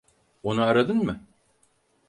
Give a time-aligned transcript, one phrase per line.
[0.43, 1.23] Onu aradın mı?